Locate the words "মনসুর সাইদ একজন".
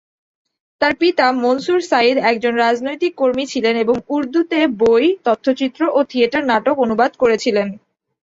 1.43-2.53